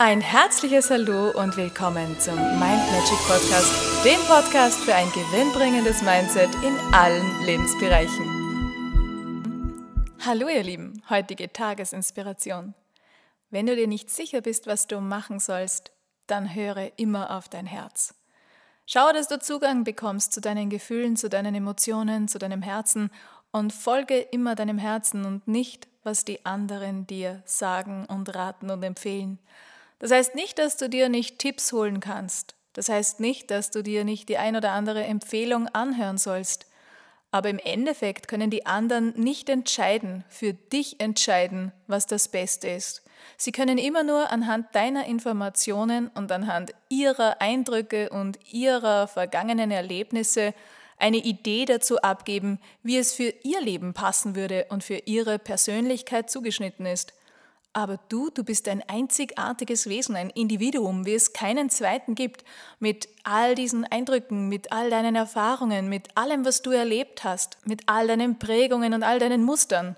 Ein 0.00 0.20
herzliches 0.20 0.90
Hallo 0.90 1.32
und 1.32 1.56
willkommen 1.56 2.20
zum 2.20 2.36
Mind 2.36 2.60
Magic 2.60 3.18
Podcast, 3.26 4.04
dem 4.04 4.20
Podcast 4.28 4.78
für 4.78 4.94
ein 4.94 5.08
gewinnbringendes 5.10 6.02
Mindset 6.02 6.54
in 6.62 6.78
allen 6.94 7.44
Lebensbereichen. 7.44 8.24
Hallo 10.24 10.46
ihr 10.46 10.62
Lieben, 10.62 11.02
heutige 11.10 11.52
Tagesinspiration. 11.52 12.74
Wenn 13.50 13.66
du 13.66 13.74
dir 13.74 13.88
nicht 13.88 14.08
sicher 14.08 14.40
bist, 14.40 14.68
was 14.68 14.86
du 14.86 15.00
machen 15.00 15.40
sollst, 15.40 15.90
dann 16.28 16.54
höre 16.54 16.92
immer 16.96 17.36
auf 17.36 17.48
dein 17.48 17.66
Herz. 17.66 18.14
Schau, 18.86 19.10
dass 19.12 19.26
du 19.26 19.40
Zugang 19.40 19.82
bekommst 19.82 20.32
zu 20.32 20.40
deinen 20.40 20.70
Gefühlen, 20.70 21.16
zu 21.16 21.28
deinen 21.28 21.56
Emotionen, 21.56 22.28
zu 22.28 22.38
deinem 22.38 22.62
Herzen 22.62 23.10
und 23.50 23.72
folge 23.72 24.20
immer 24.20 24.54
deinem 24.54 24.78
Herzen 24.78 25.24
und 25.24 25.48
nicht, 25.48 25.88
was 26.04 26.24
die 26.24 26.46
anderen 26.46 27.08
dir 27.08 27.42
sagen 27.46 28.06
und 28.06 28.32
raten 28.36 28.70
und 28.70 28.84
empfehlen. 28.84 29.40
Das 29.98 30.10
heißt 30.10 30.34
nicht, 30.34 30.58
dass 30.58 30.76
du 30.76 30.88
dir 30.88 31.08
nicht 31.08 31.38
Tipps 31.38 31.72
holen 31.72 32.00
kannst. 32.00 32.54
Das 32.72 32.88
heißt 32.88 33.18
nicht, 33.20 33.50
dass 33.50 33.70
du 33.70 33.82
dir 33.82 34.04
nicht 34.04 34.28
die 34.28 34.38
ein 34.38 34.54
oder 34.54 34.70
andere 34.70 35.04
Empfehlung 35.04 35.66
anhören 35.68 36.18
sollst. 36.18 36.66
Aber 37.30 37.50
im 37.50 37.58
Endeffekt 37.58 38.28
können 38.28 38.50
die 38.50 38.66
anderen 38.66 39.12
nicht 39.20 39.48
entscheiden, 39.48 40.24
für 40.28 40.54
dich 40.54 41.00
entscheiden, 41.00 41.72
was 41.86 42.06
das 42.06 42.28
Beste 42.28 42.68
ist. 42.68 43.02
Sie 43.36 43.52
können 43.52 43.78
immer 43.78 44.02
nur 44.02 44.30
anhand 44.30 44.74
deiner 44.74 45.06
Informationen 45.06 46.08
und 46.14 46.30
anhand 46.32 46.72
ihrer 46.88 47.40
Eindrücke 47.40 48.10
und 48.10 48.38
ihrer 48.50 49.08
vergangenen 49.08 49.70
Erlebnisse 49.70 50.54
eine 50.98 51.18
Idee 51.18 51.64
dazu 51.64 52.00
abgeben, 52.00 52.60
wie 52.82 52.96
es 52.96 53.12
für 53.12 53.32
ihr 53.42 53.60
Leben 53.60 53.92
passen 53.92 54.34
würde 54.34 54.66
und 54.70 54.82
für 54.82 55.02
ihre 55.04 55.38
Persönlichkeit 55.38 56.30
zugeschnitten 56.30 56.86
ist. 56.86 57.12
Aber 57.72 57.98
du, 58.08 58.30
du 58.30 58.44
bist 58.44 58.66
ein 58.68 58.82
einzigartiges 58.88 59.88
Wesen, 59.88 60.16
ein 60.16 60.30
Individuum, 60.30 61.06
wie 61.06 61.14
es 61.14 61.32
keinen 61.32 61.70
zweiten 61.70 62.14
gibt, 62.14 62.44
mit 62.78 63.08
all 63.24 63.54
diesen 63.54 63.84
Eindrücken, 63.84 64.48
mit 64.48 64.72
all 64.72 64.90
deinen 64.90 65.14
Erfahrungen, 65.14 65.88
mit 65.88 66.16
allem, 66.16 66.44
was 66.44 66.62
du 66.62 66.70
erlebt 66.70 67.24
hast, 67.24 67.58
mit 67.66 67.82
all 67.86 68.06
deinen 68.06 68.38
Prägungen 68.38 68.94
und 68.94 69.02
all 69.02 69.18
deinen 69.18 69.42
Mustern. 69.42 69.96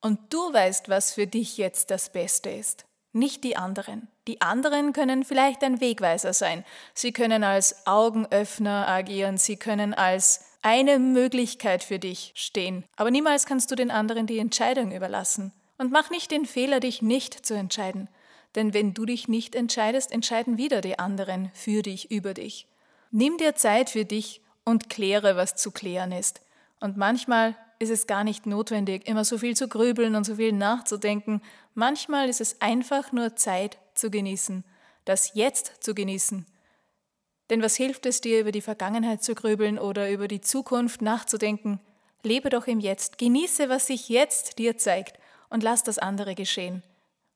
Und 0.00 0.32
du 0.32 0.52
weißt, 0.52 0.88
was 0.88 1.12
für 1.12 1.26
dich 1.26 1.58
jetzt 1.58 1.90
das 1.90 2.10
Beste 2.10 2.50
ist, 2.50 2.86
nicht 3.12 3.44
die 3.44 3.56
anderen. 3.56 4.08
Die 4.26 4.40
anderen 4.40 4.92
können 4.92 5.24
vielleicht 5.24 5.62
ein 5.62 5.80
Wegweiser 5.80 6.32
sein. 6.32 6.64
Sie 6.94 7.12
können 7.12 7.44
als 7.44 7.86
Augenöffner 7.86 8.88
agieren, 8.88 9.36
sie 9.36 9.56
können 9.56 9.94
als 9.94 10.44
eine 10.62 10.98
Möglichkeit 10.98 11.84
für 11.84 11.98
dich 11.98 12.32
stehen. 12.34 12.84
Aber 12.96 13.10
niemals 13.10 13.46
kannst 13.46 13.70
du 13.70 13.74
den 13.74 13.90
anderen 13.90 14.26
die 14.26 14.38
Entscheidung 14.38 14.92
überlassen. 14.92 15.52
Und 15.82 15.90
mach 15.90 16.10
nicht 16.10 16.30
den 16.30 16.46
Fehler, 16.46 16.78
dich 16.78 17.02
nicht 17.02 17.44
zu 17.44 17.54
entscheiden. 17.54 18.08
Denn 18.54 18.72
wenn 18.72 18.94
du 18.94 19.04
dich 19.04 19.26
nicht 19.26 19.56
entscheidest, 19.56 20.12
entscheiden 20.12 20.56
wieder 20.56 20.80
die 20.80 21.00
anderen 21.00 21.50
für 21.54 21.82
dich, 21.82 22.08
über 22.08 22.34
dich. 22.34 22.68
Nimm 23.10 23.36
dir 23.36 23.56
Zeit 23.56 23.90
für 23.90 24.04
dich 24.04 24.42
und 24.64 24.90
kläre, 24.90 25.34
was 25.34 25.56
zu 25.56 25.72
klären 25.72 26.12
ist. 26.12 26.40
Und 26.78 26.96
manchmal 26.96 27.56
ist 27.80 27.90
es 27.90 28.06
gar 28.06 28.22
nicht 28.22 28.46
notwendig, 28.46 29.08
immer 29.08 29.24
so 29.24 29.38
viel 29.38 29.56
zu 29.56 29.66
grübeln 29.66 30.14
und 30.14 30.22
so 30.22 30.36
viel 30.36 30.52
nachzudenken. 30.52 31.42
Manchmal 31.74 32.28
ist 32.28 32.40
es 32.40 32.60
einfach 32.60 33.10
nur 33.10 33.34
Zeit 33.34 33.76
zu 33.94 34.08
genießen, 34.08 34.62
das 35.04 35.34
Jetzt 35.34 35.82
zu 35.82 35.96
genießen. 35.96 36.46
Denn 37.50 37.60
was 37.60 37.74
hilft 37.74 38.06
es 38.06 38.20
dir, 38.20 38.38
über 38.38 38.52
die 38.52 38.60
Vergangenheit 38.60 39.24
zu 39.24 39.34
grübeln 39.34 39.80
oder 39.80 40.12
über 40.12 40.28
die 40.28 40.42
Zukunft 40.42 41.02
nachzudenken? 41.02 41.80
Lebe 42.22 42.50
doch 42.50 42.68
im 42.68 42.78
Jetzt, 42.78 43.18
genieße, 43.18 43.68
was 43.68 43.88
sich 43.88 44.08
jetzt 44.08 44.60
dir 44.60 44.78
zeigt 44.78 45.18
und 45.52 45.62
lass 45.62 45.82
das 45.82 45.98
andere 45.98 46.34
geschehen. 46.34 46.82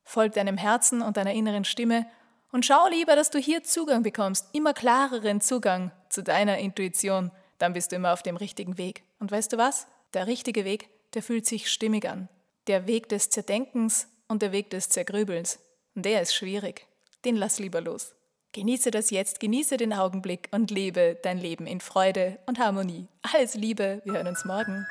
Folg 0.04 0.32
deinem 0.32 0.56
Herzen 0.56 1.02
und 1.02 1.16
deiner 1.16 1.32
inneren 1.32 1.64
Stimme 1.64 2.06
und 2.52 2.64
schau 2.64 2.88
lieber, 2.88 3.16
dass 3.16 3.30
du 3.30 3.38
hier 3.38 3.64
Zugang 3.64 4.02
bekommst, 4.02 4.46
immer 4.52 4.72
klareren 4.72 5.40
Zugang 5.40 5.90
zu 6.08 6.22
deiner 6.22 6.58
Intuition. 6.58 7.30
Dann 7.58 7.72
bist 7.72 7.92
du 7.92 7.96
immer 7.96 8.12
auf 8.12 8.22
dem 8.22 8.36
richtigen 8.36 8.78
Weg. 8.78 9.02
Und 9.18 9.30
weißt 9.30 9.52
du 9.52 9.58
was? 9.58 9.86
Der 10.14 10.26
richtige 10.26 10.64
Weg, 10.64 10.88
der 11.14 11.22
fühlt 11.22 11.46
sich 11.46 11.70
stimmig 11.70 12.08
an. 12.08 12.28
Der 12.66 12.86
Weg 12.86 13.08
des 13.08 13.30
Zerdenkens 13.30 14.08
und 14.28 14.42
der 14.42 14.52
Weg 14.52 14.70
des 14.70 14.88
Zergrübelns. 14.88 15.58
Und 15.94 16.04
der 16.04 16.22
ist 16.22 16.34
schwierig. 16.34 16.86
Den 17.24 17.36
lass 17.36 17.58
lieber 17.58 17.80
los. 17.80 18.14
Genieße 18.52 18.90
das 18.90 19.10
jetzt, 19.10 19.40
genieße 19.40 19.76
den 19.76 19.92
Augenblick 19.92 20.48
und 20.50 20.70
lebe 20.70 21.18
dein 21.22 21.38
Leben 21.38 21.66
in 21.66 21.80
Freude 21.80 22.38
und 22.46 22.58
Harmonie. 22.58 23.08
Alles 23.20 23.54
Liebe, 23.54 24.00
wir 24.04 24.14
hören 24.14 24.28
uns 24.28 24.44
morgen. 24.46 24.86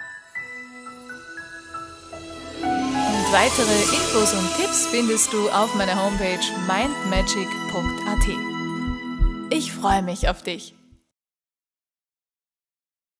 Weitere 3.35 3.81
Infos 3.93 4.33
und 4.33 4.47
Tipps 4.55 4.87
findest 4.87 5.33
du 5.33 5.49
auf 5.49 5.75
meiner 5.75 6.01
Homepage 6.01 6.39
mindmagic.at. 6.67 8.29
Ich 9.49 9.73
freue 9.73 10.01
mich 10.03 10.29
auf 10.29 10.41
dich. 10.41 10.74